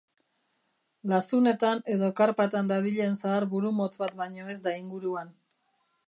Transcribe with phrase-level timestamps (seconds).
[1.11, 5.31] Lazunetan edo karpatan dabilen zahar burumotz bat baino ez da inguruan.